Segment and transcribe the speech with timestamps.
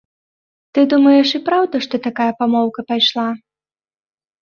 [0.77, 3.29] Ты думаеш і праўда, што такая памоўка пайшла?